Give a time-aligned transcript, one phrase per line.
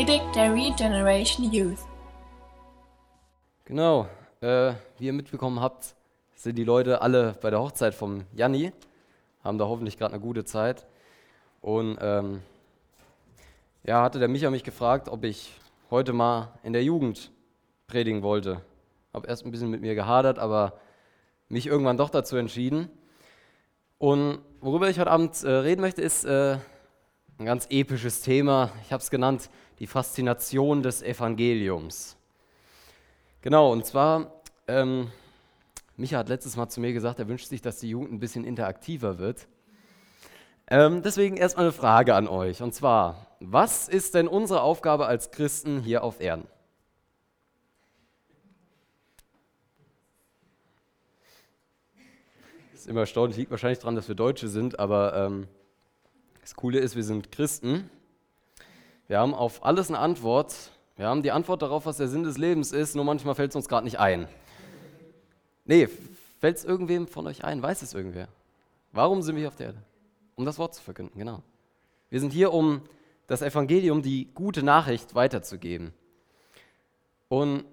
[0.00, 1.80] Predigt der Regeneration Youth.
[3.66, 4.08] Genau,
[4.40, 5.94] äh, wie ihr mitbekommen habt,
[6.34, 8.72] sind die Leute alle bei der Hochzeit vom Janni,
[9.44, 10.86] haben da hoffentlich gerade eine gute Zeit.
[11.60, 12.40] Und ähm,
[13.84, 15.52] ja, hatte der Micha mich gefragt, ob ich
[15.90, 17.30] heute mal in der Jugend
[17.86, 18.62] predigen wollte.
[19.12, 20.80] Habe erst ein bisschen mit mir gehadert, aber
[21.50, 22.88] mich irgendwann doch dazu entschieden.
[23.98, 26.56] Und worüber ich heute Abend äh, reden möchte, ist äh,
[27.38, 28.70] ein ganz episches Thema.
[28.86, 32.16] Ich habe es genannt, die Faszination des Evangeliums.
[33.40, 35.10] Genau, und zwar, ähm,
[35.96, 38.44] Micha hat letztes Mal zu mir gesagt, er wünscht sich, dass die Jugend ein bisschen
[38.44, 39.48] interaktiver wird.
[40.68, 42.62] Ähm, deswegen erstmal eine Frage an euch.
[42.62, 46.46] Und zwar, was ist denn unsere Aufgabe als Christen hier auf Erden?
[52.74, 55.48] Ist immer erstaunlich, liegt wahrscheinlich daran, dass wir Deutsche sind, aber ähm,
[56.42, 57.90] das Coole ist, wir sind Christen.
[59.10, 60.54] Wir haben auf alles eine Antwort.
[60.94, 63.56] Wir haben die Antwort darauf, was der Sinn des Lebens ist, nur manchmal fällt es
[63.56, 64.28] uns gerade nicht ein.
[65.64, 65.88] Nee,
[66.38, 67.60] fällt es irgendwem von euch ein?
[67.60, 68.28] Weiß es irgendwer?
[68.92, 69.82] Warum sind wir hier auf der Erde?
[70.36, 71.42] Um das Wort zu verkünden, genau.
[72.08, 72.82] Wir sind hier, um
[73.26, 75.92] das Evangelium, die gute Nachricht weiterzugeben.
[77.26, 77.64] Und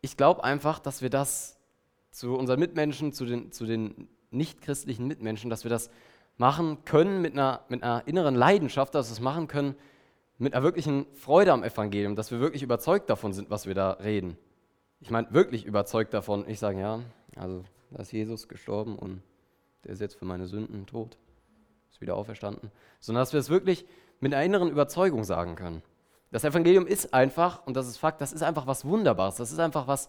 [0.00, 1.58] ich glaube einfach, dass wir das
[2.12, 5.90] zu unseren Mitmenschen, zu den, zu den nichtchristlichen Mitmenschen, dass wir das
[6.38, 9.74] machen können mit einer, mit einer inneren Leidenschaft, dass wir es machen können
[10.38, 13.92] mit einer wirklichen Freude am Evangelium, dass wir wirklich überzeugt davon sind, was wir da
[13.92, 14.38] reden.
[15.00, 16.48] Ich meine, wirklich überzeugt davon.
[16.48, 17.00] Ich sage, ja,
[17.36, 19.22] also da ist Jesus gestorben und
[19.84, 21.18] der ist jetzt für meine Sünden tot,
[21.90, 22.70] ist wieder auferstanden.
[23.00, 23.84] Sondern dass wir es wirklich
[24.20, 25.82] mit einer inneren Überzeugung sagen können.
[26.30, 29.36] Das Evangelium ist einfach, und das ist Fakt, das ist einfach was Wunderbares.
[29.36, 30.08] Das ist einfach was,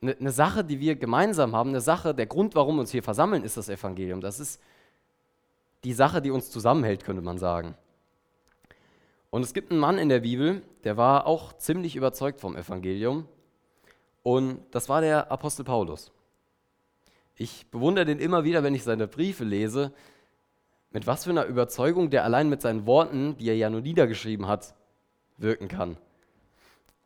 [0.00, 3.02] eine, eine Sache, die wir gemeinsam haben, eine Sache, der Grund, warum wir uns hier
[3.02, 4.20] versammeln, ist das Evangelium.
[4.20, 4.60] Das ist
[5.84, 7.74] die Sache, die uns zusammenhält, könnte man sagen.
[9.32, 13.26] Und es gibt einen Mann in der Bibel, der war auch ziemlich überzeugt vom Evangelium.
[14.22, 16.12] Und das war der Apostel Paulus.
[17.36, 19.94] Ich bewundere den immer wieder, wenn ich seine Briefe lese,
[20.90, 24.48] mit was für einer Überzeugung der allein mit seinen Worten, die er ja nur niedergeschrieben
[24.48, 24.74] hat,
[25.38, 25.96] wirken kann.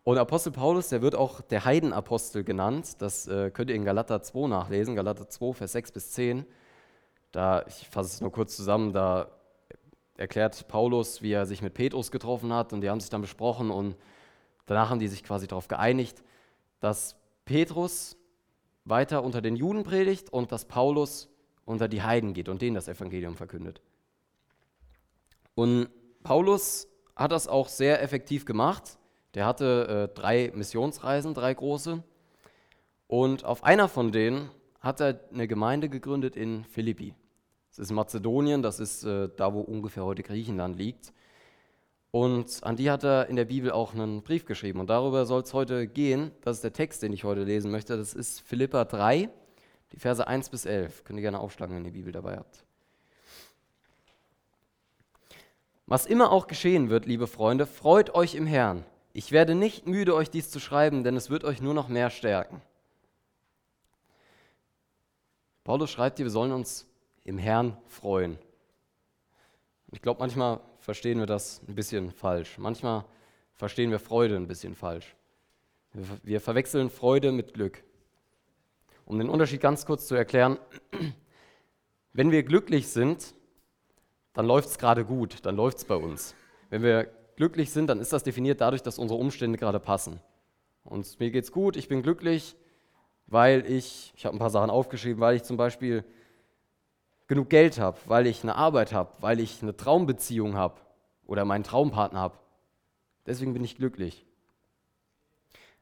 [0.03, 3.01] Und Apostel Paulus, der wird auch der Heidenapostel genannt.
[3.01, 6.45] Das äh, könnt ihr in Galater 2 nachlesen, Galater 2, Vers 6 bis 10.
[7.31, 9.31] Da, ich fasse es nur kurz zusammen, da
[10.17, 13.71] erklärt Paulus, wie er sich mit Petrus getroffen hat und die haben sich dann besprochen
[13.71, 13.97] und
[14.67, 16.23] danach haben die sich quasi darauf geeinigt,
[16.81, 18.17] dass Petrus
[18.85, 21.29] weiter unter den Juden predigt und dass Paulus
[21.65, 23.81] unter die Heiden geht und denen das Evangelium verkündet.
[25.55, 25.89] Und
[26.23, 28.99] Paulus hat das auch sehr effektiv gemacht.
[29.35, 32.03] Der hatte äh, drei Missionsreisen, drei große.
[33.07, 34.51] Und auf einer von denen
[34.81, 37.15] hat er eine Gemeinde gegründet in Philippi.
[37.77, 41.13] Das ist Mazedonien, das ist äh, da, wo ungefähr heute Griechenland liegt.
[42.11, 44.81] Und an die hat er in der Bibel auch einen Brief geschrieben.
[44.81, 46.31] Und darüber soll es heute gehen.
[46.41, 47.99] Das ist der Text, den ich heute lesen möchte.
[47.99, 49.29] Das ist Philippa 3,
[49.93, 51.05] die Verse 1 bis 11.
[51.05, 52.65] Könnt ihr gerne aufschlagen, wenn ihr die Bibel dabei habt.
[55.85, 58.87] Was immer auch geschehen wird, liebe Freunde, freut euch im Herrn.
[59.13, 62.09] Ich werde nicht müde, euch dies zu schreiben, denn es wird euch nur noch mehr
[62.09, 62.63] stärken.
[65.63, 66.87] Paulus schreibt hier, wir sollen uns
[67.27, 68.39] im Herrn freuen.
[69.91, 72.57] Ich glaube, manchmal verstehen wir das ein bisschen falsch.
[72.57, 73.05] Manchmal
[73.53, 75.17] verstehen wir Freude ein bisschen falsch.
[76.23, 77.83] Wir verwechseln Freude mit Glück.
[79.07, 80.59] Um den Unterschied ganz kurz zu erklären,
[82.13, 83.35] wenn wir glücklich sind,
[84.33, 86.37] dann läuft es gerade gut, dann läuft es bei uns.
[86.71, 90.21] Wenn wir glücklich sind, dann ist das definiert dadurch, dass unsere Umstände gerade passen.
[90.85, 92.55] Und mir geht's gut, ich bin glücklich,
[93.27, 96.05] weil ich, ich habe ein paar Sachen aufgeschrieben, weil ich zum Beispiel
[97.27, 100.81] genug Geld habe, weil ich eine Arbeit habe, weil ich eine Traumbeziehung habe
[101.27, 102.39] oder meinen Traumpartner habe.
[103.27, 104.25] Deswegen bin ich glücklich.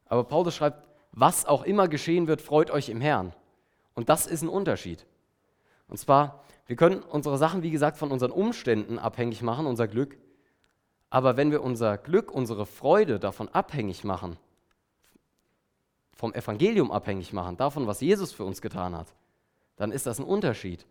[0.06, 3.34] Aber Paulus schreibt, was auch immer geschehen wird, freut euch im Herrn.
[3.94, 5.06] Und das ist ein Unterschied.
[5.88, 10.16] Und zwar, wir können unsere Sachen, wie gesagt, von unseren Umständen abhängig machen, unser Glück.
[11.10, 14.36] Aber wenn wir unser Glück, unsere Freude davon abhängig machen,
[16.16, 19.14] vom Evangelium abhängig machen, davon, was Jesus für uns getan hat,
[19.76, 20.86] dann ist das ein Unterschied.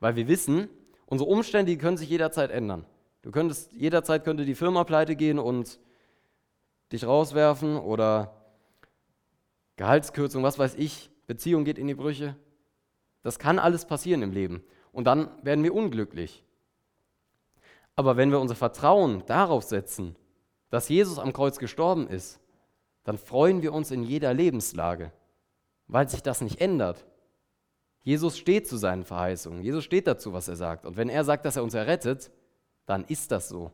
[0.00, 0.68] Weil wir wissen,
[1.06, 2.84] unsere Umstände die können sich jederzeit ändern.
[3.22, 5.80] Du könntest, jederzeit könnte die Firma pleite gehen und
[6.92, 8.36] dich rauswerfen oder
[9.76, 12.36] Gehaltskürzung, was weiß ich, Beziehung geht in die Brüche.
[13.22, 14.62] Das kann alles passieren im Leben.
[14.92, 16.44] Und dann werden wir unglücklich.
[17.96, 20.16] Aber wenn wir unser Vertrauen darauf setzen,
[20.70, 22.40] dass Jesus am Kreuz gestorben ist,
[23.04, 25.12] dann freuen wir uns in jeder Lebenslage,
[25.86, 27.04] weil sich das nicht ändert.
[28.06, 29.64] Jesus steht zu seinen Verheißungen.
[29.64, 30.86] Jesus steht dazu, was er sagt.
[30.86, 32.30] Und wenn er sagt, dass er uns errettet,
[32.86, 33.72] dann ist das so.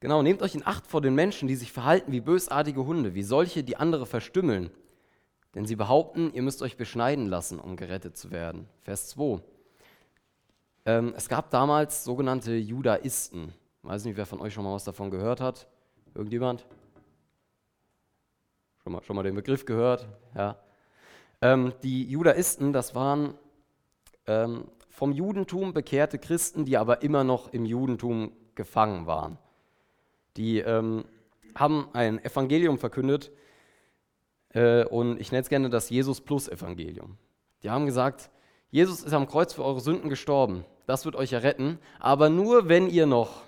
[0.00, 3.22] Genau, nehmt euch in Acht vor den Menschen, die sich verhalten wie bösartige Hunde, wie
[3.22, 4.70] solche, die andere verstümmeln.
[5.54, 8.66] Denn sie behaupten, ihr müsst euch beschneiden lassen, um gerettet zu werden.
[8.80, 9.42] Vers 2.
[10.86, 13.52] Ähm, es gab damals sogenannte Judaisten.
[13.82, 15.68] Ich weiß nicht, wer von euch schon mal was davon gehört hat.
[16.14, 16.64] Irgendjemand?
[18.82, 20.08] Schon mal, schon mal den Begriff gehört?
[20.34, 20.56] Ja.
[21.40, 23.34] Ähm, die Judaisten, das waren
[24.26, 29.38] ähm, vom Judentum bekehrte Christen, die aber immer noch im Judentum gefangen waren.
[30.36, 31.04] Die ähm,
[31.54, 33.30] haben ein Evangelium verkündet
[34.50, 37.18] äh, und ich nenne es gerne das Jesus Plus Evangelium.
[37.62, 38.30] Die haben gesagt,
[38.70, 40.64] Jesus ist am Kreuz für eure Sünden gestorben.
[40.86, 43.42] Das wird euch erretten, aber nur wenn ihr noch,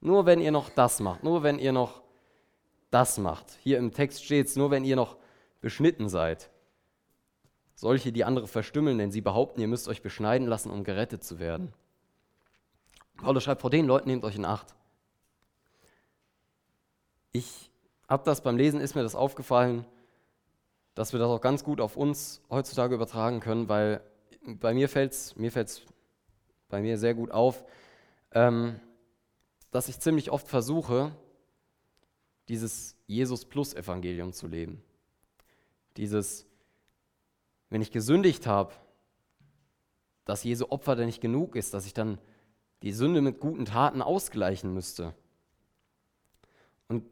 [0.00, 1.99] nur wenn ihr noch das macht, nur wenn ihr noch
[2.90, 3.58] das macht.
[3.62, 5.16] Hier im Text steht es, nur wenn ihr noch
[5.60, 6.50] beschnitten seid.
[7.74, 11.38] Solche, die andere verstümmeln, denn sie behaupten, ihr müsst euch beschneiden lassen, um gerettet zu
[11.38, 11.72] werden.
[13.16, 14.74] Paulus schreibt, vor den Leuten nehmt euch in Acht.
[17.32, 17.70] Ich
[18.08, 19.86] habe das beim Lesen, ist mir das aufgefallen,
[20.94, 24.02] dass wir das auch ganz gut auf uns heutzutage übertragen können, weil
[24.44, 25.82] bei mir fällt es mir fällt's
[26.68, 27.64] bei mir sehr gut auf,
[28.32, 28.80] ähm,
[29.70, 31.12] dass ich ziemlich oft versuche,
[32.50, 34.82] dieses Jesus Plus Evangelium zu leben.
[35.96, 36.46] Dieses,
[37.70, 38.74] wenn ich gesündigt habe,
[40.24, 42.18] dass Jesu Opfer dann nicht genug ist, dass ich dann
[42.82, 45.14] die Sünde mit guten Taten ausgleichen müsste.
[46.88, 47.04] Und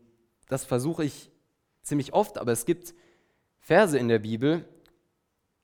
[0.49, 1.31] das versuche ich
[1.83, 2.95] ziemlich oft, aber es gibt
[3.61, 4.69] Verse in der Bibel.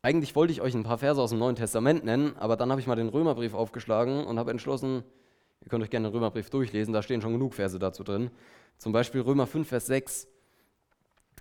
[0.03, 2.81] Eigentlich wollte ich euch ein paar Verse aus dem Neuen Testament nennen, aber dann habe
[2.81, 5.03] ich mal den Römerbrief aufgeschlagen und habe entschlossen,
[5.64, 8.31] ihr könnt euch gerne den Römerbrief durchlesen, da stehen schon genug Verse dazu drin.
[8.78, 10.28] Zum Beispiel Römer 5, Vers 6.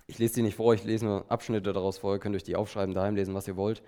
[0.06, 2.56] Ich lese die nicht vor, ich lese nur Abschnitte daraus vor, ihr könnt euch die
[2.56, 3.82] aufschreiben, daheim lesen, was ihr wollt.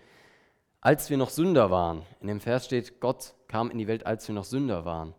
[0.80, 4.28] Als wir noch Sünder waren, in dem Vers steht, Gott kam in die Welt, als
[4.28, 5.14] wir noch Sünder waren.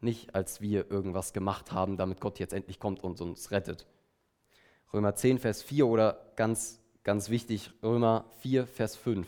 [0.00, 3.86] Nicht als wir irgendwas gemacht haben, damit Gott jetzt endlich kommt und uns rettet.
[4.92, 9.26] Römer 10, Vers 4 oder ganz, ganz wichtig, Römer 4, Vers 5.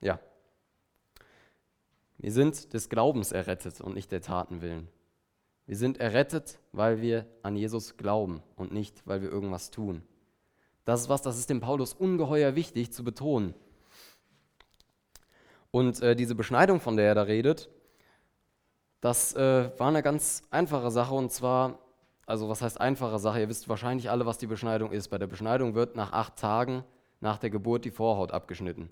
[0.00, 0.20] Ja.
[2.20, 4.88] Wir sind des Glaubens errettet und nicht der Taten willen.
[5.66, 10.02] Wir sind errettet, weil wir an Jesus glauben und nicht, weil wir irgendwas tun.
[10.84, 13.54] Das ist was, das ist dem Paulus ungeheuer wichtig zu betonen.
[15.70, 17.70] Und äh, diese Beschneidung, von der er da redet,
[19.00, 21.78] das äh, war eine ganz einfache Sache und zwar,
[22.26, 23.40] also was heißt einfache Sache?
[23.40, 25.08] Ihr wisst wahrscheinlich alle, was die Beschneidung ist.
[25.08, 26.84] Bei der Beschneidung wird nach acht Tagen
[27.20, 28.90] nach der Geburt die Vorhaut abgeschnitten.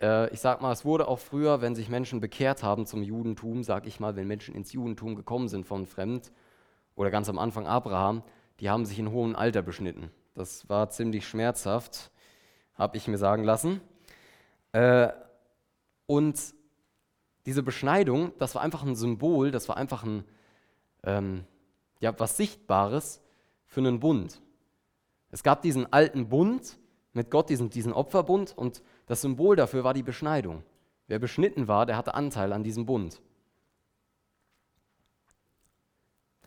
[0.00, 3.62] Äh, ich sag mal, es wurde auch früher, wenn sich Menschen bekehrt haben zum Judentum,
[3.62, 6.32] sag ich mal, wenn Menschen ins Judentum gekommen sind von Fremd
[6.94, 8.22] oder ganz am Anfang Abraham,
[8.60, 10.10] die haben sich in hohem Alter beschnitten.
[10.34, 12.10] Das war ziemlich schmerzhaft,
[12.74, 13.80] habe ich mir sagen lassen.
[14.72, 15.08] Äh,
[16.06, 16.54] und
[17.46, 20.24] diese Beschneidung, das war einfach ein Symbol, das war einfach ein,
[21.04, 21.44] ähm,
[22.00, 23.20] ja, was Sichtbares
[23.66, 24.40] für einen Bund.
[25.30, 26.78] Es gab diesen alten Bund
[27.12, 30.62] mit Gott, diesen, diesen Opferbund, und das Symbol dafür war die Beschneidung.
[31.08, 33.20] Wer beschnitten war, der hatte Anteil an diesem Bund.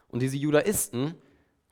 [0.07, 1.15] Und diese Judaisten,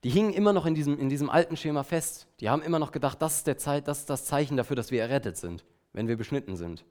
[0.03, 2.27] die hingen immer noch in diesem, in diesem alten Schema fest.
[2.41, 4.91] Die haben immer noch gedacht, das ist, der Zeit, das ist das Zeichen dafür, dass
[4.91, 5.63] wir errettet sind,
[5.93, 6.83] wenn wir beschnitten sind.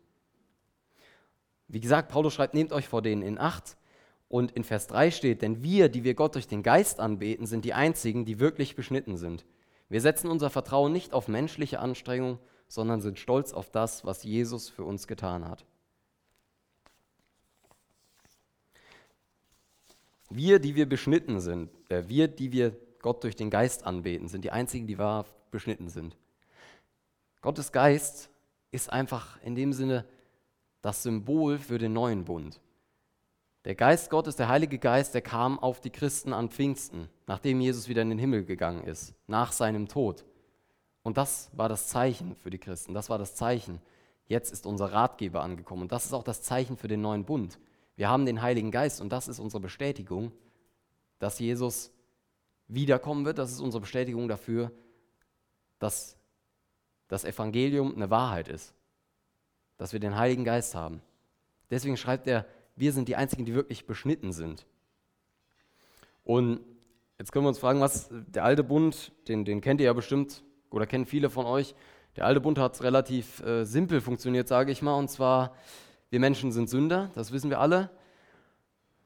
[1.69, 3.77] Wie gesagt, Paulus schreibt, nehmt euch vor denen in Acht.
[4.29, 7.67] Und in Vers 3 steht, denn wir, die wir Gott durch den Geist anbeten, sind
[7.67, 9.45] die einzigen, die wirklich beschnitten sind.
[9.91, 12.39] Wir setzen unser Vertrauen nicht auf menschliche Anstrengung,
[12.71, 15.67] sondern sind stolz auf das, was Jesus für uns getan hat.
[20.31, 24.45] Wir, die wir beschnitten sind, äh, wir, die wir Gott durch den Geist anbeten, sind
[24.45, 26.17] die einzigen, die wahr beschnitten sind.
[27.41, 28.31] Gottes Geist
[28.71, 30.05] ist einfach in dem Sinne
[30.81, 32.61] das Symbol für den neuen Bund.
[33.65, 37.89] Der Geist Gottes, der Heilige Geist, der kam auf die Christen an Pfingsten, nachdem Jesus
[37.89, 40.25] wieder in den Himmel gegangen ist, nach seinem Tod.
[41.03, 43.81] Und das war das Zeichen für die Christen, das war das Zeichen.
[44.27, 47.59] Jetzt ist unser Ratgeber angekommen und das ist auch das Zeichen für den neuen Bund.
[47.97, 50.33] Wir haben den Heiligen Geist und das ist unsere Bestätigung,
[51.19, 51.93] dass Jesus
[52.69, 53.39] wiederkommen wird.
[53.39, 54.71] Das ist unsere Bestätigung dafür,
[55.79, 56.17] dass
[57.09, 58.75] das Evangelium eine Wahrheit ist,
[59.77, 61.03] dass wir den Heiligen Geist haben.
[61.71, 64.67] Deswegen schreibt er, wir sind die Einzigen, die wirklich beschnitten sind.
[66.23, 66.61] Und
[67.19, 70.43] jetzt können wir uns fragen, was der alte Bund, den, den kennt ihr ja bestimmt
[70.71, 71.75] oder kennen viele von euch.
[72.17, 74.95] Der alte Bund hat relativ äh, simpel funktioniert, sage ich mal.
[74.95, 75.55] Und zwar,
[76.11, 77.91] wir Menschen sind Sünder, das wissen wir alle.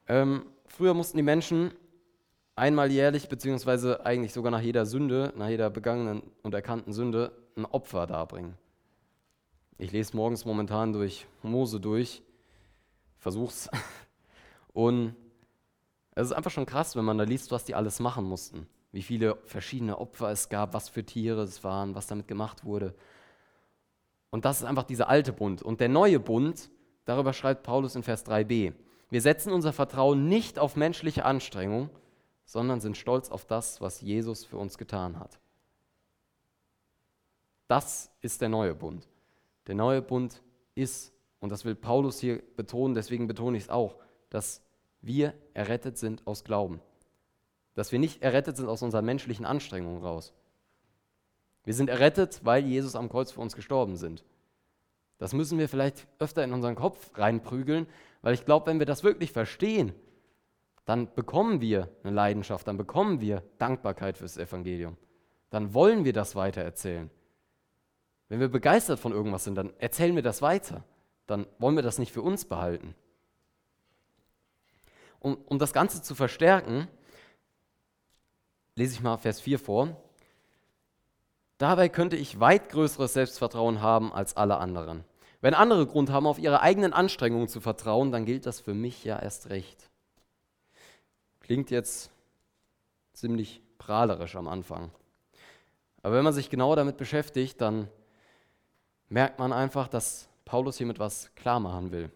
[0.07, 1.73] Ähm, früher mussten die Menschen
[2.57, 7.65] einmal jährlich, beziehungsweise eigentlich sogar nach jeder Sünde, nach jeder begangenen und erkannten Sünde, ein
[7.67, 8.55] Opfer darbringen.
[9.79, 12.23] Ich lese morgens momentan durch Mose durch,
[13.19, 13.69] versuch's.
[14.73, 15.15] Und
[16.15, 18.69] es ist einfach schon krass, wenn man da liest, was die alles machen mussten.
[18.95, 22.95] Wie viele verschiedene Opfer es gab, was für Tiere es waren, was damit gemacht wurde.
[24.31, 25.63] Und das ist einfach dieser alte Bund.
[25.63, 26.71] Und der neue Bund,
[27.05, 28.73] darüber schreibt Paulus in Vers 3b.
[29.11, 31.91] Wir setzen unser Vertrauen nicht auf menschliche Anstrengung,
[32.45, 35.41] sondern sind stolz auf das, was Jesus für uns getan hat.
[37.67, 39.09] Das ist der neue Bund.
[39.67, 40.41] Der neue Bund
[40.77, 43.97] ist, und das will Paulus hier betonen, deswegen betone ich es auch,
[44.31, 44.63] dass
[45.01, 46.81] wir errettet sind aus Glauben.
[47.75, 50.33] Dass wir nicht errettet sind aus unseren menschlichen Anstrengungen raus.
[51.65, 54.25] Wir sind errettet, weil Jesus am Kreuz für uns gestorben sind.
[55.19, 57.87] Das müssen wir vielleicht öfter in unseren Kopf reinprügeln,
[58.23, 59.95] weil ich glaube, wenn wir das wirklich verstehen,
[60.85, 64.97] dann bekommen wir eine Leidenschaft, dann bekommen wir Dankbarkeit fürs Evangelium.
[65.51, 67.11] Dann wollen wir das weitererzählen.
[68.29, 70.85] Wenn wir begeistert von irgendwas sind, dann erzählen wir das weiter.
[71.27, 72.95] Dann wollen wir das nicht für uns behalten.
[75.21, 76.89] Um, um das Ganze zu verstärken,
[78.77, 79.97] lese ich mal Vers 4 vor.
[81.59, 85.05] Dabei könnte ich weit größeres Selbstvertrauen haben als alle anderen.
[85.41, 89.05] Wenn andere Grund haben, auf ihre eigenen Anstrengungen zu vertrauen, dann gilt das für mich
[89.05, 89.91] ja erst recht.
[91.41, 92.11] Klingt jetzt
[93.13, 94.91] ziemlich prahlerisch am Anfang.
[96.03, 97.89] Aber wenn man sich genau damit beschäftigt, dann
[99.09, 102.11] merkt man einfach, dass Paulus hiermit was klar machen will.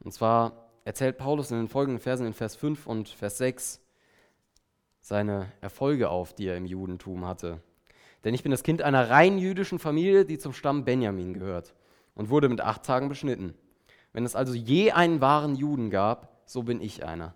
[0.00, 3.81] Und zwar erzählt Paulus in den folgenden Versen in Vers 5 und Vers 6
[5.02, 7.60] seine Erfolge auf, die er im Judentum hatte.
[8.24, 11.74] Denn ich bin das Kind einer rein jüdischen Familie, die zum Stamm Benjamin gehört
[12.14, 13.54] und wurde mit acht Tagen beschnitten.
[14.12, 17.34] Wenn es also je einen wahren Juden gab, so bin ich einer.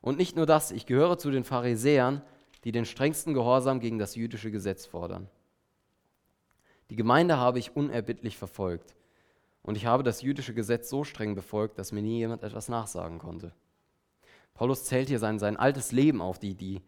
[0.00, 2.22] Und nicht nur das, ich gehöre zu den Pharisäern,
[2.64, 5.28] die den strengsten Gehorsam gegen das jüdische Gesetz fordern.
[6.90, 8.96] Die Gemeinde habe ich unerbittlich verfolgt.
[9.62, 13.18] Und ich habe das jüdische Gesetz so streng befolgt, dass mir nie jemand etwas nachsagen
[13.18, 13.52] konnte.
[14.54, 16.82] Paulus zählt hier sein, sein altes Leben auf, die, die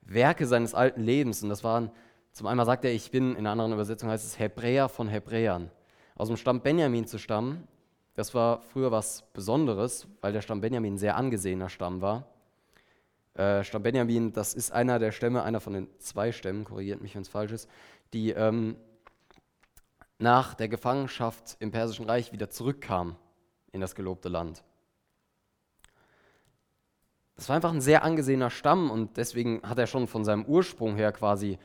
[0.00, 1.42] Werke seines alten Lebens.
[1.42, 1.90] Und das waren,
[2.32, 5.70] zum einen sagt er, ich bin, in einer anderen Übersetzung heißt es Hebräer von Hebräern.
[6.16, 7.66] Aus dem Stamm Benjamin zu stammen,
[8.14, 12.26] das war früher was Besonderes, weil der Stamm Benjamin ein sehr angesehener Stamm war.
[13.34, 17.14] Äh, Stamm Benjamin, das ist einer der Stämme, einer von den zwei Stämmen, korrigiert mich,
[17.14, 17.70] wenn es falsch ist,
[18.12, 18.76] die ähm,
[20.18, 23.16] nach der Gefangenschaft im Persischen Reich wieder zurückkam
[23.72, 24.62] in das gelobte Land.
[27.42, 30.94] Das war einfach ein sehr angesehener Stamm und deswegen hat er schon von seinem Ursprung
[30.94, 31.58] her quasi,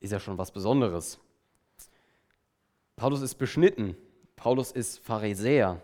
[0.00, 1.20] ist er schon was Besonderes.
[2.96, 3.96] Paulus ist beschnitten,
[4.34, 5.80] Paulus ist Pharisäer,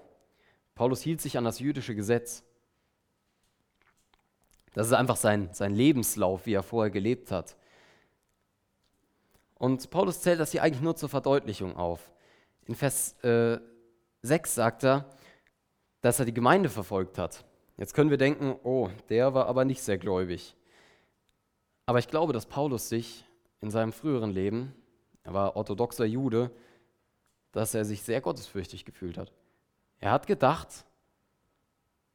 [0.75, 2.43] Paulus hielt sich an das jüdische Gesetz.
[4.75, 7.57] Das ist einfach sein, sein Lebenslauf, wie er vorher gelebt hat.
[9.55, 12.11] Und Paulus zählt das hier eigentlich nur zur Verdeutlichung auf.
[12.64, 13.61] In Vers äh,
[14.23, 15.09] 6 sagt er,
[16.00, 17.45] dass er die Gemeinde verfolgt hat.
[17.83, 20.55] Jetzt können wir denken, oh, der war aber nicht sehr gläubig.
[21.85, 23.25] Aber ich glaube, dass Paulus sich
[23.61, 24.73] in seinem früheren Leben,
[25.25, 26.53] er war orthodoxer Jude,
[27.51, 29.33] dass er sich sehr gottesfürchtig gefühlt hat.
[29.99, 30.85] Er hat gedacht,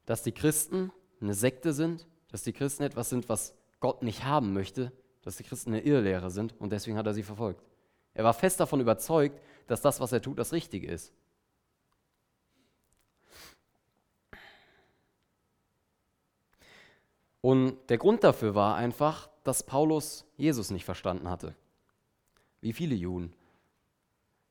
[0.05, 4.53] dass die Christen eine Sekte sind, dass die Christen etwas sind, was Gott nicht haben
[4.53, 7.61] möchte, dass die Christen eine Irrlehre sind und deswegen hat er sie verfolgt.
[8.13, 11.11] Er war fest davon überzeugt, dass das, was er tut, das Richtige ist.
[17.41, 21.55] Und der Grund dafür war einfach, dass Paulus Jesus nicht verstanden hatte.
[22.61, 23.33] Wie viele Juden.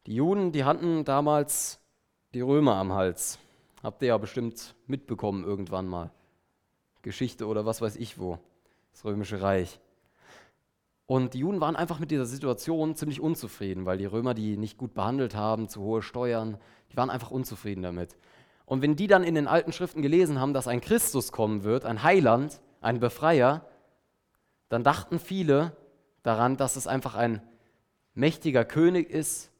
[0.06, 1.80] Die Juden, die hatten damals
[2.32, 3.38] die Römer am Hals.
[3.82, 6.10] Habt ihr ja bestimmt mitbekommen irgendwann mal.
[7.02, 8.38] Geschichte oder was weiß ich wo.
[8.92, 9.80] Das Römische Reich.
[11.06, 14.76] Und die Juden waren einfach mit dieser Situation ziemlich unzufrieden, weil die Römer die nicht
[14.76, 16.58] gut behandelt haben, zu hohe Steuern.
[16.90, 18.16] Die waren einfach unzufrieden damit.
[18.64, 21.84] Und wenn die dann in den alten Schriften gelesen haben, dass ein Christus kommen wird,
[21.84, 23.66] ein Heiland, ein Befreier,
[24.68, 25.76] dann dachten viele
[26.22, 27.42] daran, dass es einfach ein
[28.14, 29.50] mächtiger König ist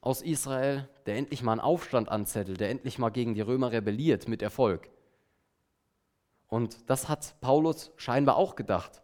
[0.00, 4.28] aus Israel, der endlich mal einen Aufstand anzettelt, der endlich mal gegen die Römer rebelliert
[4.28, 4.88] mit Erfolg.
[6.46, 9.02] Und das hat Paulus scheinbar auch gedacht.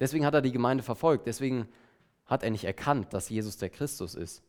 [0.00, 1.26] Deswegen hat er die Gemeinde verfolgt.
[1.26, 1.68] Deswegen
[2.24, 4.42] hat er nicht erkannt, dass Jesus der Christus ist,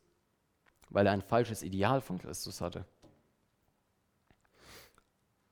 [0.90, 2.86] weil er ein falsches Ideal von Christus hatte.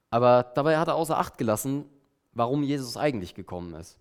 [0.09, 1.85] Aber dabei hat er außer Acht gelassen,
[2.33, 3.99] warum Jesus eigentlich gekommen ist.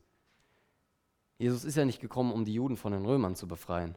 [1.38, 3.96] Jesus ist ja nicht gekommen, um die Juden von den Römern zu befreien,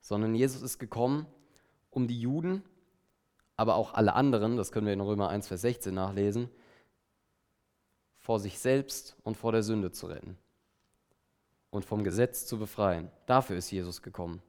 [0.00, 1.26] sondern Jesus ist gekommen,
[1.90, 2.62] um die Juden,
[3.56, 6.50] aber auch alle anderen, das können wir in Römer 1, Vers 16 nachlesen,
[8.18, 10.36] vor sich selbst und vor der Sünde zu retten
[11.70, 13.10] und vom Gesetz zu befreien.
[13.26, 14.42] Dafür ist Jesus gekommen.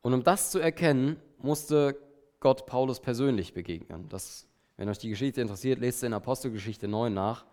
[0.00, 1.96] Und um das zu erkennen, musste
[2.40, 4.08] Gott Paulus persönlich begegnen.
[4.08, 7.44] Das Wenn euch die Geschichte interessiert, lest in Apostelgeschichte 9 nach,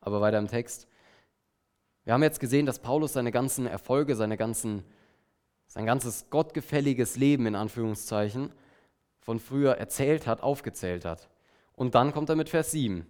[0.00, 0.86] aber weiter im Text.
[2.04, 4.84] Wir haben jetzt gesehen, dass Paulus seine ganzen Erfolge, seine ganzen,
[5.66, 8.52] sein ganzes gottgefälliges Leben in Anführungszeichen
[9.20, 11.28] von früher erzählt hat, aufgezählt hat.
[11.72, 13.06] Und dann kommt er mit Vers 7.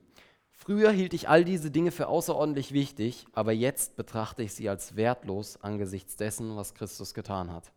[0.52, 4.96] Früher hielt ich all diese Dinge für außerordentlich wichtig, aber jetzt betrachte ich sie als
[4.96, 7.72] wertlos angesichts dessen, was Christus getan hat.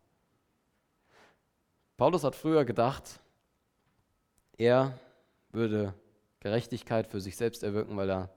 [1.97, 3.19] Paulus hat früher gedacht,
[4.57, 4.97] er
[5.57, 5.93] würde
[6.39, 8.29] Gerechtigkeit für sich selbst erwirken, weil er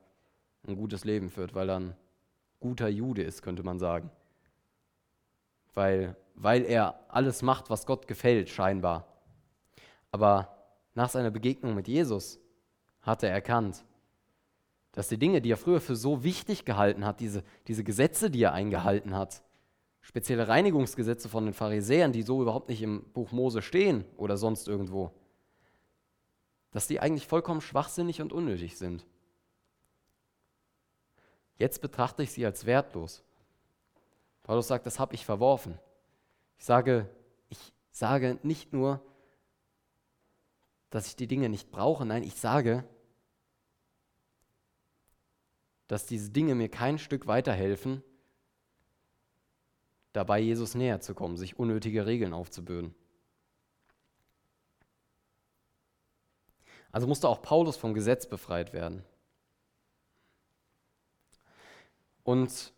[0.66, 1.96] ein gutes Leben führt, weil er ein
[2.58, 4.10] guter Jude ist, könnte man sagen.
[5.74, 9.06] Weil, weil er alles macht, was Gott gefällt, scheinbar.
[10.10, 10.56] Aber
[10.94, 12.40] nach seiner Begegnung mit Jesus
[13.02, 13.84] hat er erkannt,
[14.92, 18.42] dass die Dinge, die er früher für so wichtig gehalten hat, diese, diese Gesetze, die
[18.42, 19.42] er eingehalten hat,
[20.00, 24.66] spezielle Reinigungsgesetze von den Pharisäern, die so überhaupt nicht im Buch Mose stehen oder sonst
[24.66, 25.12] irgendwo,
[26.70, 29.06] dass die eigentlich vollkommen schwachsinnig und unnötig sind.
[31.56, 33.22] Jetzt betrachte ich sie als wertlos.
[34.42, 35.78] Paulus sagt, das habe ich verworfen.
[36.58, 37.08] Ich sage,
[37.48, 39.04] ich sage nicht nur,
[40.90, 42.84] dass ich die Dinge nicht brauche, nein, ich sage,
[45.86, 48.02] dass diese Dinge mir kein Stück weiterhelfen,
[50.12, 52.94] dabei Jesus näher zu kommen, sich unnötige Regeln aufzubürden.
[56.92, 59.04] Also musste auch Paulus vom Gesetz befreit werden.
[62.22, 62.72] Und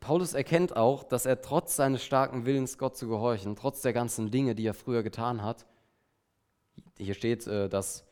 [0.00, 4.30] Paulus erkennt auch, dass er trotz seines starken Willens, Gott zu gehorchen, trotz der ganzen
[4.30, 5.66] Dinge, die er früher getan hat,
[6.96, 8.04] hier steht, äh, dass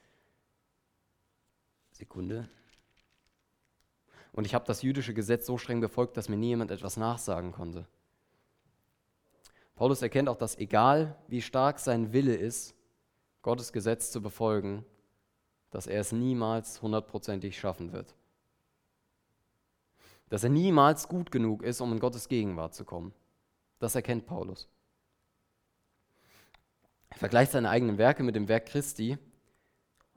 [1.92, 2.48] Sekunde,
[4.32, 7.50] und ich habe das jüdische Gesetz so streng befolgt, dass mir nie jemand etwas nachsagen
[7.52, 7.86] konnte.
[9.74, 12.74] Paulus erkennt auch, dass egal wie stark sein Wille ist,
[13.42, 14.84] Gottes Gesetz zu befolgen,
[15.70, 18.14] dass er es niemals hundertprozentig schaffen wird.
[20.28, 23.12] Dass er niemals gut genug ist, um in Gottes Gegenwart zu kommen.
[23.78, 24.68] Das erkennt Paulus.
[27.10, 29.18] Er vergleicht seine eigenen Werke mit dem Werk Christi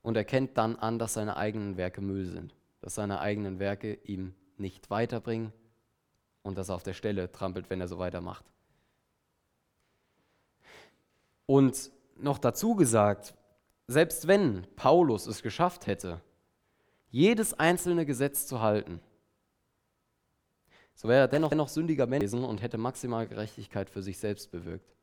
[0.02, 4.34] und erkennt dann an, dass seine eigenen Werke Müll sind dass seine eigenen Werke ihm
[4.58, 5.54] nicht weiterbringen
[6.42, 8.44] und dass er auf der Stelle trampelt, wenn er so weitermacht.
[11.46, 13.36] Und noch dazu gesagt,
[13.92, 16.22] selbst wenn Paulus es geschafft hätte,
[17.10, 19.02] jedes einzelne Gesetz zu halten,
[20.96, 24.96] so wäre er dennoch, dennoch sündiger Mensch und hätte maximal Gerechtigkeit für sich selbst bewirkt.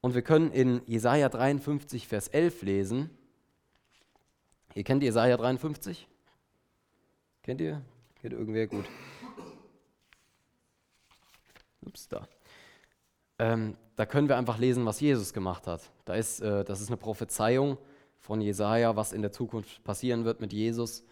[0.00, 3.10] Und wir können in Jesaja 53, Vers 11 lesen.
[4.74, 6.08] Ihr kennt Jesaja 53?
[7.42, 7.82] Kennt ihr?
[8.20, 8.84] Kennt irgendwer gut?
[11.82, 12.26] Ups, da.
[13.38, 15.90] Ähm, da können wir einfach lesen, was Jesus gemacht hat.
[16.04, 17.78] Da ist, äh, das ist eine Prophezeiung
[18.18, 21.04] von Jesaja, was in der Zukunft passieren wird mit Jesus.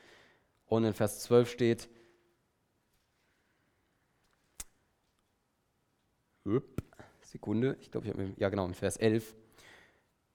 [0.67, 1.89] Und in Vers 12 steht,
[7.21, 9.35] Sekunde, ich glaube, ich habe, ja genau, in Vers 11,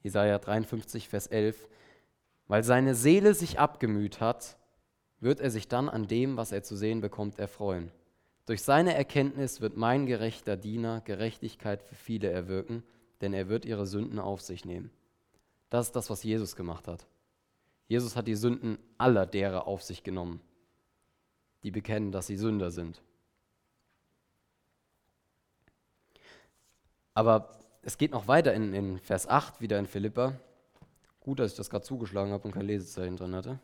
[0.04, 1.68] Jesaja 53, Vers 11,
[2.48, 4.58] weil seine Seele sich abgemüht hat,
[5.20, 7.92] wird er sich dann an dem, was er zu sehen bekommt, erfreuen.
[8.48, 12.82] Durch seine Erkenntnis wird mein gerechter Diener Gerechtigkeit für viele erwirken,
[13.20, 14.90] denn er wird ihre Sünden auf sich nehmen.
[15.70, 17.06] Das ist das, was Jesus gemacht hat.
[17.90, 20.40] Jesus hat die Sünden aller derer auf sich genommen,
[21.64, 23.02] die bekennen, dass sie Sünder sind.
[27.14, 30.40] Aber es geht noch weiter in, in Vers 8, wieder in Philippa.
[31.20, 33.60] Gut, dass ich das gerade zugeschlagen habe und kein Lesezeichen drin hatte.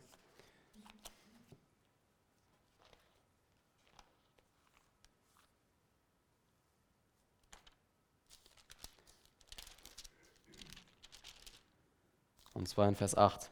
[12.64, 13.52] Und zwar in Vers 8.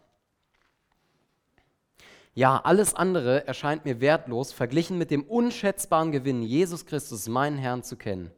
[2.34, 7.84] Ja, alles andere erscheint mir wertlos, verglichen mit dem unschätzbaren Gewinn, Jesus Christus, meinen Herrn,
[7.84, 8.32] zu kennen.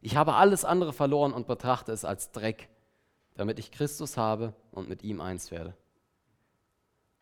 [0.00, 2.70] Ich habe alles andere verloren und betrachte es als Dreck,
[3.34, 5.74] damit ich Christus habe und mit ihm eins werde.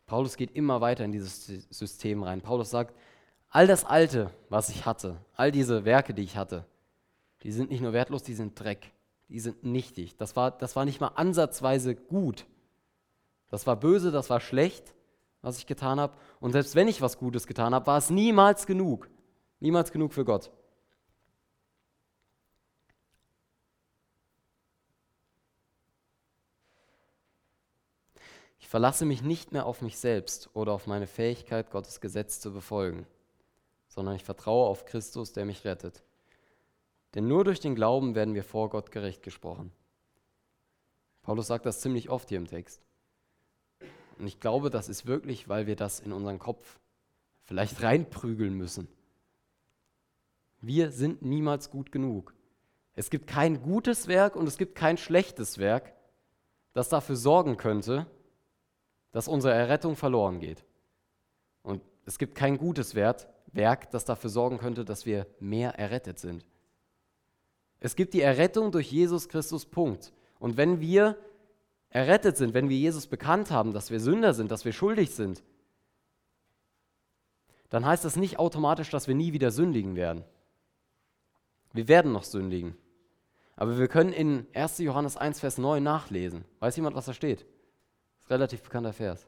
[0.06, 2.40] Paulus geht immer weiter in dieses System rein.
[2.40, 2.94] Paulus sagt,
[3.48, 6.66] all das Alte, was ich hatte, all diese Werke, die ich hatte,
[7.42, 8.92] die sind nicht nur wertlos, die sind Dreck,
[9.28, 10.16] die sind nichtig.
[10.18, 12.46] Das war, das war nicht mal ansatzweise gut.
[13.52, 14.94] Das war böse, das war schlecht,
[15.42, 16.16] was ich getan habe.
[16.40, 19.10] Und selbst wenn ich was Gutes getan habe, war es niemals genug.
[19.60, 20.50] Niemals genug für Gott.
[28.58, 32.54] Ich verlasse mich nicht mehr auf mich selbst oder auf meine Fähigkeit, Gottes Gesetz zu
[32.54, 33.06] befolgen,
[33.86, 36.02] sondern ich vertraue auf Christus, der mich rettet.
[37.14, 39.72] Denn nur durch den Glauben werden wir vor Gott gerecht gesprochen.
[41.20, 42.80] Paulus sagt das ziemlich oft hier im Text.
[44.18, 46.78] Und ich glaube, das ist wirklich, weil wir das in unseren Kopf
[47.44, 48.88] vielleicht reinprügeln müssen.
[50.60, 52.34] Wir sind niemals gut genug.
[52.94, 55.92] Es gibt kein gutes Werk und es gibt kein schlechtes Werk,
[56.72, 58.06] das dafür sorgen könnte,
[59.10, 60.64] dass unsere Errettung verloren geht.
[61.62, 66.44] Und es gibt kein gutes Werk, das dafür sorgen könnte, dass wir mehr errettet sind.
[67.80, 70.12] Es gibt die Errettung durch Jesus Christus, Punkt.
[70.38, 71.18] Und wenn wir
[71.92, 75.42] errettet sind, wenn wir Jesus bekannt haben, dass wir Sünder sind, dass wir schuldig sind,
[77.68, 80.24] dann heißt das nicht automatisch, dass wir nie wieder sündigen werden.
[81.72, 82.76] Wir werden noch sündigen.
[83.56, 84.78] Aber wir können in 1.
[84.78, 86.44] Johannes 1, Vers 9 nachlesen.
[86.60, 87.40] Weiß jemand, was da steht?
[87.40, 87.46] Das
[88.24, 89.26] ist ein relativ bekannter Vers.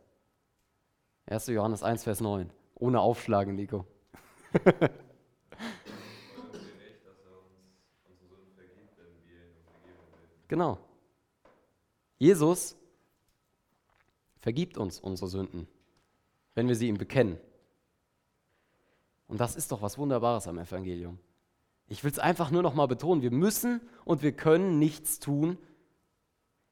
[1.26, 1.46] 1.
[1.48, 2.50] Johannes 1, Vers 9.
[2.74, 3.86] Ohne Aufschlagen, Nico.
[10.48, 10.78] genau.
[12.24, 12.74] Jesus
[14.38, 15.68] vergibt uns unsere Sünden,
[16.54, 17.38] wenn wir sie ihm bekennen.
[19.28, 21.18] Und das ist doch was Wunderbares am Evangelium.
[21.86, 25.58] Ich will es einfach nur noch mal betonen, wir müssen und wir können nichts tun,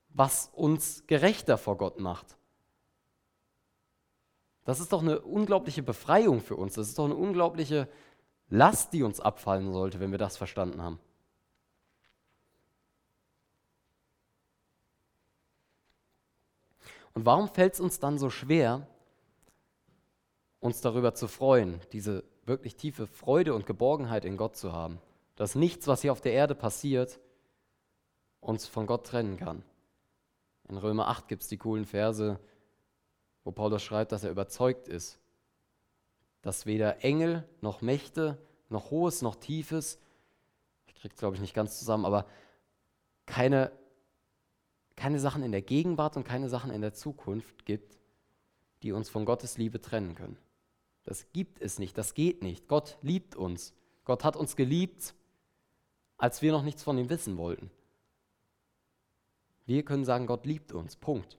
[0.08, 2.38] was uns gerechter vor Gott macht.
[4.64, 6.72] Das ist doch eine unglaubliche Befreiung für uns.
[6.74, 7.90] Das ist doch eine unglaubliche
[8.48, 10.98] Last, die uns abfallen sollte, wenn wir das verstanden haben.
[17.14, 18.86] Und warum fällt es uns dann so schwer,
[20.60, 24.98] uns darüber zu freuen, diese wirklich tiefe Freude und Geborgenheit in Gott zu haben?
[25.36, 27.20] Dass nichts, was hier auf der Erde passiert,
[28.40, 29.62] uns von Gott trennen kann.
[30.68, 32.38] In Römer 8 gibt es die coolen Verse,
[33.44, 35.18] wo Paulus schreibt, dass er überzeugt ist,
[36.40, 38.38] dass weder Engel noch Mächte
[38.72, 40.00] noch Hohes noch Tiefes,
[40.86, 42.26] ich kriege es glaube ich nicht ganz zusammen, aber
[43.26, 43.70] keine
[44.96, 47.98] keine Sachen in der Gegenwart und keine Sachen in der Zukunft gibt,
[48.82, 50.36] die uns von Gottes Liebe trennen können.
[51.04, 52.68] Das gibt es nicht, das geht nicht.
[52.68, 53.74] Gott liebt uns.
[54.04, 55.14] Gott hat uns geliebt,
[56.16, 57.70] als wir noch nichts von ihm wissen wollten.
[59.66, 60.96] Wir können sagen, Gott liebt uns.
[60.96, 61.38] Punkt.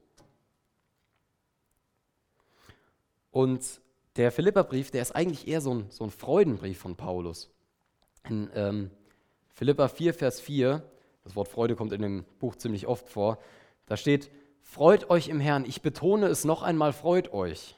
[3.32, 3.82] Und
[4.16, 7.50] der Philipperbrief, der ist eigentlich eher so ein, so ein Freudenbrief von Paulus.
[8.30, 8.92] In ähm,
[9.54, 10.84] Philippa 4, Vers 4
[11.24, 13.40] das Wort Freude kommt in dem Buch ziemlich oft vor.
[13.86, 14.30] Da steht,
[14.62, 15.66] freut euch im Herrn.
[15.66, 17.76] Ich betone es noch einmal, freut euch.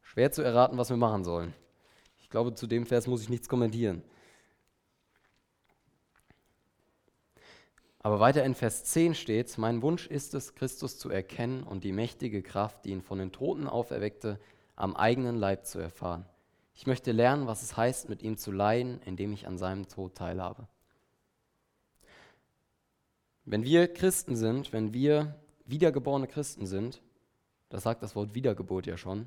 [0.00, 1.54] Schwer zu erraten, was wir machen sollen.
[2.18, 4.02] Ich glaube, zu dem Vers muss ich nichts kommentieren.
[8.00, 11.92] Aber weiter in Vers 10 steht, mein Wunsch ist es, Christus zu erkennen und die
[11.92, 14.38] mächtige Kraft, die ihn von den Toten auferweckte,
[14.76, 16.24] am eigenen Leib zu erfahren.
[16.74, 20.14] Ich möchte lernen, was es heißt, mit ihm zu leiden, indem ich an seinem Tod
[20.14, 20.68] teilhabe.
[23.50, 25.34] Wenn wir Christen sind, wenn wir
[25.64, 27.00] wiedergeborene Christen sind,
[27.70, 29.26] das sagt das Wort Wiedergeburt ja schon,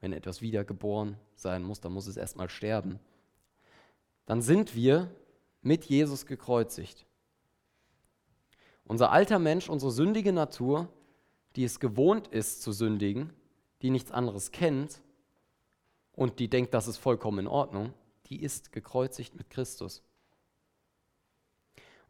[0.00, 2.98] wenn etwas wiedergeboren sein muss, dann muss es erstmal sterben,
[4.26, 5.08] dann sind wir
[5.62, 7.06] mit Jesus gekreuzigt.
[8.86, 10.88] Unser alter Mensch, unsere sündige Natur,
[11.54, 13.32] die es gewohnt ist zu sündigen,
[13.82, 15.00] die nichts anderes kennt
[16.10, 17.94] und die denkt, das ist vollkommen in Ordnung,
[18.26, 20.02] die ist gekreuzigt mit Christus.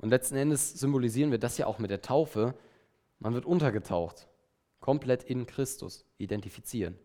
[0.04, 2.52] Und letzten Endes symbolisieren wir das ja auch mit der Taufe.
[3.20, 4.28] Man wird untergetaucht,
[4.78, 6.98] komplett in Christus identifizieren.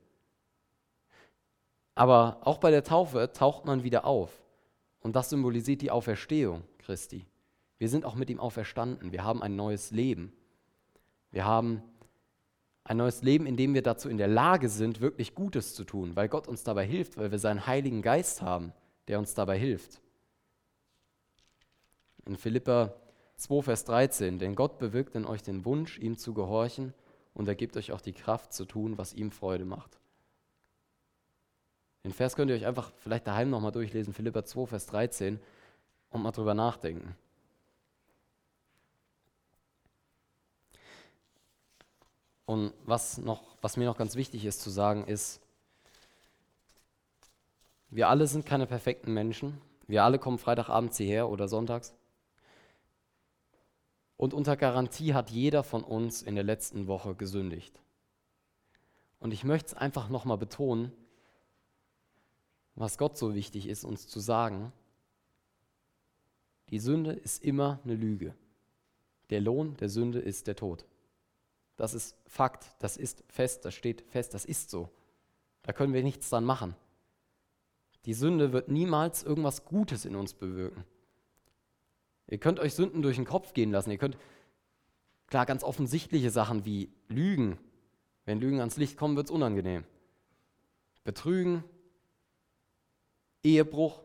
[1.96, 4.44] Aber auch bei der Taufe taucht man wieder auf.
[5.00, 7.26] Und das symbolisiert die Auferstehung Christi.
[7.78, 9.14] Wir sind auch mit ihm auferstanden.
[9.14, 10.34] Wir haben ein neues Leben.
[11.32, 11.82] Wir haben
[12.84, 16.18] ein neues Leben, in dem wir dazu in der Lage sind, wirklich Gutes zu tun,
[16.18, 18.74] weil Gott uns dabei hilft, weil wir seinen Heiligen Geist haben,
[19.08, 20.02] der uns dabei hilft.
[22.30, 22.94] In Philippa
[23.38, 26.94] 2, Vers 13, denn Gott bewirkt in euch den Wunsch, ihm zu gehorchen
[27.34, 29.98] und er gibt euch auch die Kraft zu tun, was ihm Freude macht.
[32.04, 35.40] Den Vers könnt ihr euch einfach vielleicht daheim nochmal durchlesen, Philippa 2, Vers 13,
[36.12, 37.16] und mal drüber nachdenken.
[42.46, 45.42] Und was, noch, was mir noch ganz wichtig ist zu sagen, ist,
[47.90, 49.60] wir alle sind keine perfekten Menschen.
[49.88, 51.96] Wir alle kommen Freitagabends hierher oder sonntags.
[54.20, 57.80] Und unter Garantie hat jeder von uns in der letzten Woche gesündigt.
[59.22, 60.92] Und ich möchte es einfach nochmal betonen,
[62.76, 64.74] was Gott so wichtig ist, uns zu sagen.
[66.70, 68.36] Die Sünde ist immer eine Lüge.
[69.30, 70.84] Der Lohn der Sünde ist der Tod.
[71.78, 74.90] Das ist Fakt, das ist fest, das steht fest, das ist so.
[75.62, 76.76] Da können wir nichts dran machen.
[78.04, 80.84] Die Sünde wird niemals irgendwas Gutes in uns bewirken.
[82.30, 83.92] Ihr könnt euch Sünden durch den Kopf gehen lassen.
[83.92, 84.18] Ihr könnt,
[85.28, 87.58] klar, ganz offensichtliche Sachen wie Lügen.
[88.26, 89.84] Wenn Lügen ans Licht kommen, wird es unangenehm.
[91.04, 91.64] Betrügen,
[93.44, 94.02] Ehebruch.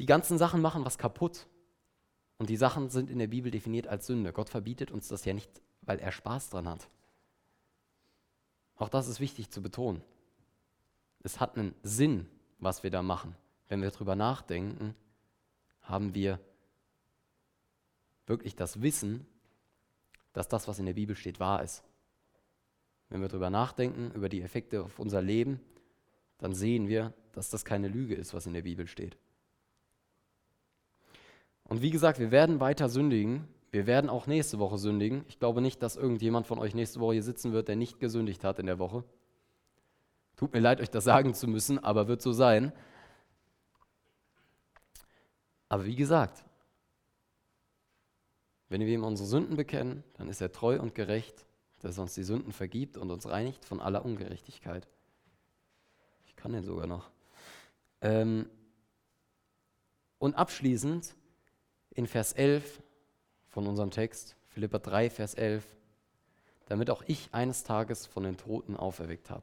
[0.00, 1.46] Die ganzen Sachen machen was kaputt.
[2.38, 4.32] Und die Sachen sind in der Bibel definiert als Sünde.
[4.32, 6.88] Gott verbietet uns das ja nicht, weil er Spaß dran hat.
[8.74, 10.02] Auch das ist wichtig zu betonen.
[11.22, 12.26] Es hat einen Sinn,
[12.58, 13.36] was wir da machen.
[13.68, 14.96] Wenn wir darüber nachdenken,
[15.84, 16.40] haben wir
[18.26, 19.26] wirklich das Wissen,
[20.32, 21.84] dass das, was in der Bibel steht, wahr ist.
[23.08, 25.60] Wenn wir darüber nachdenken, über die Effekte auf unser Leben,
[26.38, 29.16] dann sehen wir, dass das keine Lüge ist, was in der Bibel steht.
[31.64, 33.48] Und wie gesagt, wir werden weiter sündigen.
[33.70, 35.24] Wir werden auch nächste Woche sündigen.
[35.28, 38.44] Ich glaube nicht, dass irgendjemand von euch nächste Woche hier sitzen wird, der nicht gesündigt
[38.44, 39.04] hat in der Woche.
[40.36, 42.72] Tut mir leid, euch das sagen zu müssen, aber wird so sein.
[45.74, 46.44] Aber wie gesagt,
[48.68, 51.44] wenn wir ihm unsere Sünden bekennen, dann ist er treu und gerecht,
[51.80, 54.86] dass er uns die Sünden vergibt und uns reinigt von aller Ungerechtigkeit.
[56.26, 57.10] Ich kann den sogar noch.
[58.02, 58.48] Ähm
[60.18, 61.12] und abschließend
[61.90, 62.80] in Vers 11
[63.48, 65.66] von unserem Text, Philippa 3, Vers 11,
[66.66, 69.42] damit auch ich eines Tages von den Toten auferweckt habe.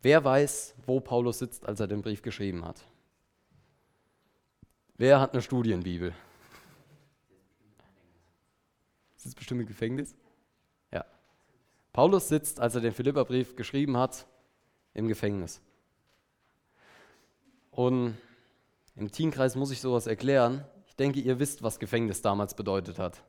[0.00, 2.84] Wer weiß, wo Paulus sitzt, als er den Brief geschrieben hat?
[4.96, 6.14] Wer hat eine Studienbibel?
[9.16, 10.14] Sitzt bestimmt im Gefängnis?
[10.90, 11.04] Ja.
[11.92, 14.26] Paulus sitzt, als er den Philipperbrief geschrieben hat,
[14.94, 15.60] im Gefängnis.
[17.70, 18.18] Und
[18.96, 20.64] im Teamkreis muss ich sowas erklären.
[20.86, 23.24] Ich denke, ihr wisst, was Gefängnis damals bedeutet hat.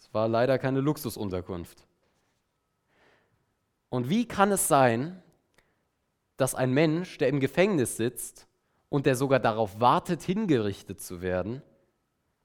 [0.00, 1.86] Es war leider keine Luxusunterkunft.
[3.88, 5.22] Und wie kann es sein,
[6.36, 8.47] dass ein Mensch, der im Gefängnis sitzt
[8.88, 11.62] und der sogar darauf wartet, hingerichtet zu werden,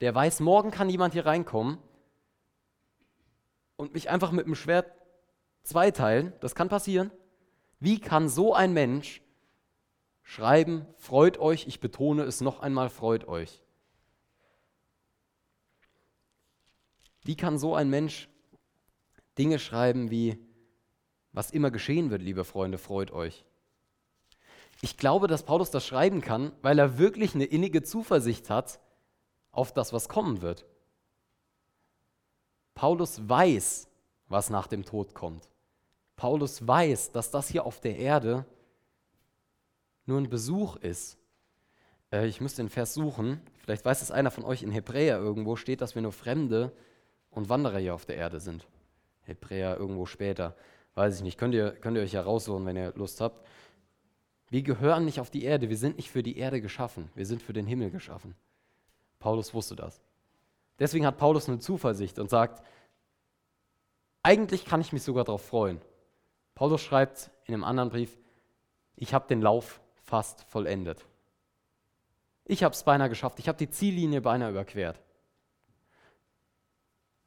[0.01, 1.77] der weiß, morgen kann jemand hier reinkommen
[3.77, 4.91] und mich einfach mit dem Schwert
[5.63, 7.11] zweiteilen, das kann passieren.
[7.79, 9.21] Wie kann so ein Mensch
[10.21, 13.61] schreiben, freut euch, ich betone es noch einmal, freut euch?
[17.23, 18.29] Wie kann so ein Mensch
[19.37, 20.37] Dinge schreiben wie,
[21.31, 23.45] was immer geschehen wird, liebe Freunde, freut euch?
[24.83, 28.81] Ich glaube, dass Paulus das schreiben kann, weil er wirklich eine innige Zuversicht hat,
[29.53, 30.65] auf das, was kommen wird.
[32.75, 33.87] Paulus weiß,
[34.27, 35.47] was nach dem Tod kommt.
[36.17, 38.45] Paulus weiß, dass das hier auf der Erde
[40.05, 41.17] nur ein Besuch ist.
[42.11, 43.39] Äh, ich müsste den Vers suchen.
[43.59, 46.73] Vielleicht weiß es einer von euch in Hebräer irgendwo steht, dass wir nur Fremde
[47.29, 48.67] und Wanderer hier auf der Erde sind.
[49.21, 50.57] Hebräer irgendwo später.
[50.93, 51.37] Weiß ich nicht.
[51.37, 53.47] Könnt ihr, könnt ihr euch ja raussuchen, wenn ihr Lust habt.
[54.53, 55.69] Wir gehören nicht auf die Erde.
[55.69, 57.09] Wir sind nicht für die Erde geschaffen.
[57.15, 58.35] Wir sind für den Himmel geschaffen.
[59.17, 59.99] Paulus wusste das.
[60.77, 62.63] Deswegen hat Paulus eine Zuversicht und sagt,
[64.21, 65.81] eigentlich kann ich mich sogar darauf freuen.
[66.53, 68.15] Paulus schreibt in einem anderen Brief,
[68.95, 71.03] ich habe den Lauf fast vollendet.
[72.45, 75.01] Ich habe es beinahe geschafft, ich habe die Ziellinie beinahe überquert.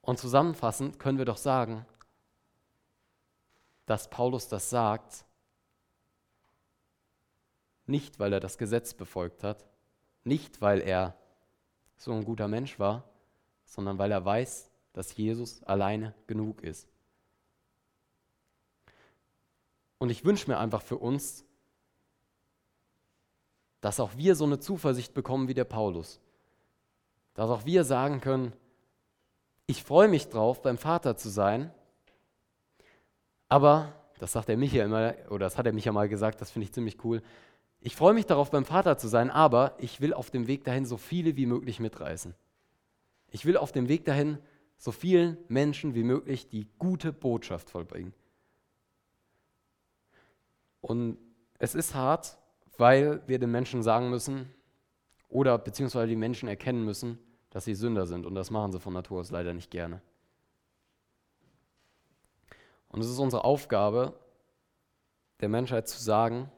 [0.00, 1.86] Und zusammenfassend können wir doch sagen,
[3.84, 5.24] dass Paulus das sagt,
[7.86, 9.66] nicht weil er das Gesetz befolgt hat,
[10.24, 11.16] nicht weil er
[11.96, 13.04] so ein guter Mensch war,
[13.64, 16.88] sondern weil er weiß, dass Jesus alleine genug ist.
[19.98, 21.44] Und ich wünsche mir einfach für uns,
[23.80, 26.20] dass auch wir so eine Zuversicht bekommen wie der Paulus.
[27.34, 28.52] Dass auch wir sagen können,
[29.66, 31.72] ich freue mich drauf, beim Vater zu sein,
[33.48, 36.40] aber, das sagt er mich ja immer, oder das hat er mich ja mal gesagt,
[36.40, 37.22] das finde ich ziemlich cool,
[37.80, 40.86] ich freue mich darauf, beim Vater zu sein, aber ich will auf dem Weg dahin
[40.86, 42.34] so viele wie möglich mitreißen.
[43.30, 44.38] Ich will auf dem Weg dahin
[44.76, 48.12] so vielen Menschen wie möglich die gute Botschaft vollbringen.
[50.80, 51.18] Und
[51.58, 52.38] es ist hart,
[52.78, 54.52] weil wir den Menschen sagen müssen
[55.28, 57.18] oder beziehungsweise die Menschen erkennen müssen,
[57.50, 58.26] dass sie Sünder sind.
[58.26, 60.02] Und das machen sie von Natur aus leider nicht gerne.
[62.88, 64.18] Und es ist unsere Aufgabe,
[65.40, 66.50] der Menschheit zu sagen,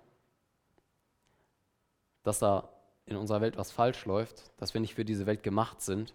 [2.23, 2.69] dass da
[3.07, 6.15] in unserer Welt was falsch läuft, dass wir nicht für diese Welt gemacht sind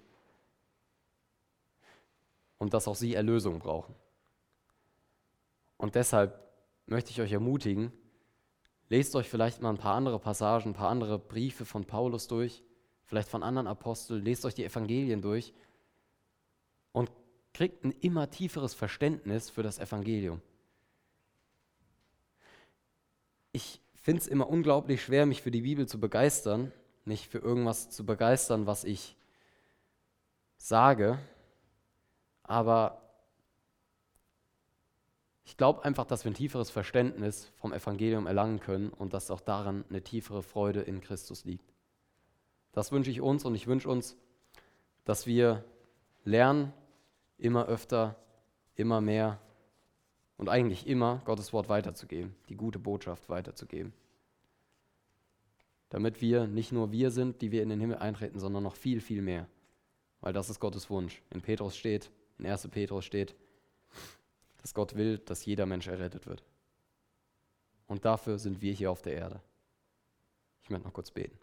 [2.57, 3.95] und dass auch sie Erlösung brauchen.
[5.77, 6.39] Und deshalb
[6.85, 7.91] möchte ich euch ermutigen,
[8.89, 12.63] lest euch vielleicht mal ein paar andere Passagen, ein paar andere Briefe von Paulus durch,
[13.05, 15.53] vielleicht von anderen Aposteln, lest euch die Evangelien durch
[16.91, 17.11] und
[17.53, 20.41] kriegt ein immer tieferes Verständnis für das Evangelium.
[23.51, 26.71] Ich finde es immer unglaublich schwer, mich für die Bibel zu begeistern,
[27.05, 29.17] nicht für irgendwas zu begeistern, was ich
[30.57, 31.19] sage,
[32.43, 33.01] Aber
[35.45, 39.41] ich glaube einfach, dass wir ein tieferes Verständnis vom Evangelium erlangen können und dass auch
[39.41, 41.73] daran eine tiefere Freude in Christus liegt.
[42.73, 44.17] Das wünsche ich uns und ich wünsche uns,
[45.05, 45.63] dass wir
[46.25, 46.73] lernen,
[47.37, 48.15] immer öfter,
[48.75, 49.39] immer mehr
[50.43, 53.93] und eigentlich immer Gottes Wort weiterzugeben, die gute Botschaft weiterzugeben.
[55.87, 58.99] Damit wir nicht nur wir sind, die wir in den Himmel eintreten, sondern noch viel,
[58.99, 59.47] viel mehr.
[60.19, 61.21] Weil das ist Gottes Wunsch.
[61.29, 62.67] In Petrus steht, in 1.
[62.67, 63.35] Petrus steht,
[64.61, 66.43] dass Gott will, dass jeder Mensch errettet wird.
[67.87, 69.39] Und dafür sind wir hier auf der Erde.
[70.61, 71.39] Ich möchte noch kurz beten.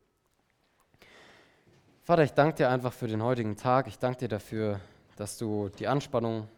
[2.02, 3.86] Vater, ich danke dir einfach für den heutigen Tag.
[3.86, 4.78] Ich danke dir dafür,
[5.16, 6.48] dass du die Anspannung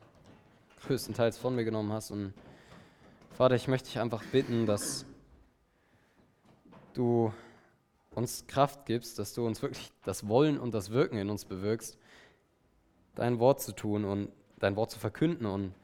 [0.83, 2.11] größtenteils von mir genommen hast.
[2.11, 2.35] Und
[3.33, 5.07] Vater, ich möchte dich einfach bitten, dass
[6.95, 7.33] du
[8.15, 11.99] uns Kraft gibst, dass du uns wirklich das Wollen und das Wirken in uns bewirkst,
[13.15, 15.75] dein Wort zu tun und dein Wort zu verkünden und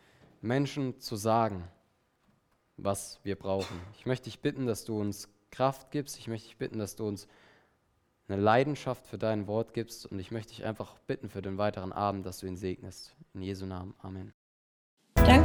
[0.41, 1.67] Menschen zu sagen,
[2.77, 3.81] was wir brauchen.
[3.99, 6.19] Ich möchte dich bitten, dass du uns Kraft gibst.
[6.19, 7.27] Ich möchte dich bitten, dass du uns
[8.29, 10.07] eine Leidenschaft für dein Wort gibst.
[10.07, 13.17] Und ich möchte dich einfach bitten für den weiteren Abend, dass du ihn segnest.
[13.35, 13.95] In Jesu Namen.
[13.99, 14.38] Amen.